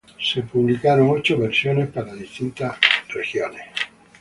Se 0.19 0.41
publicaron 0.41 1.11
ocho 1.11 1.37
versiones 1.37 1.87
para 1.89 2.15
distintas 2.15 2.75
regiones. 3.13 3.61